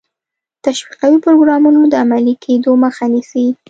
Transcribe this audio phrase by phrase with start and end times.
[0.63, 3.45] تشویقي پروګرامونو د عملي کېدو مخه نیسي.